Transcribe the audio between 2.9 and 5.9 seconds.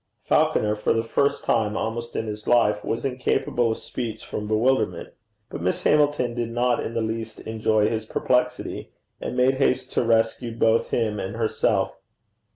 incapable of speech from bewilderment. But Miss